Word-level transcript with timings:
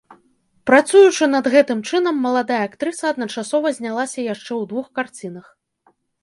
Працуючы 0.69 1.27
над 1.33 1.49
гэтым 1.55 1.83
чынам, 1.91 2.15
маладая 2.25 2.61
актрыса 2.69 3.05
адначасова 3.15 3.67
знялася 3.77 4.19
яшчэ 4.33 4.49
ў 4.49 4.63
двух 4.73 4.87
карцінах. 4.99 5.45